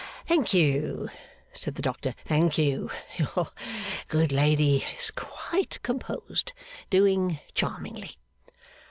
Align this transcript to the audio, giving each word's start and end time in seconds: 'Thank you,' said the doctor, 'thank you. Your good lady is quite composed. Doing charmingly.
'Thank 0.25 0.51
you,' 0.51 1.09
said 1.53 1.75
the 1.75 1.81
doctor, 1.83 2.15
'thank 2.25 2.57
you. 2.57 2.89
Your 3.19 3.51
good 4.07 4.31
lady 4.31 4.83
is 4.97 5.11
quite 5.11 5.77
composed. 5.83 6.53
Doing 6.89 7.37
charmingly. 7.53 8.15